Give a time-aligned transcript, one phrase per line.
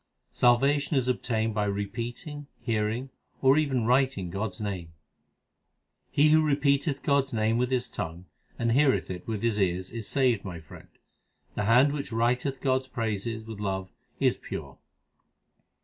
[0.31, 4.93] Salvation is obtained by repeating, hearing, or even writing God s name:
[6.09, 8.25] He who repeateth God s name with his tongue,
[8.57, 10.89] and heareth it with his ears, is saved, my friend.
[11.53, 14.79] The hand which writeth God s praises with love is pure.